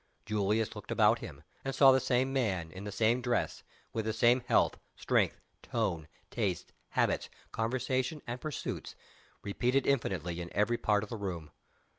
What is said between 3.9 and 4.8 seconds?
with the same health,